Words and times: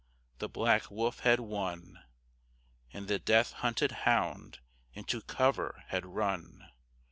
The 0.39 0.49
black 0.49 0.89
wolf 0.89 1.19
had 1.19 1.39
won, 1.39 2.03
And 2.91 3.07
the 3.07 3.19
death 3.19 3.51
hunted 3.51 3.91
hound 3.91 4.57
into 4.95 5.21
cover 5.21 5.83
had 5.89 6.07
run. 6.07 6.71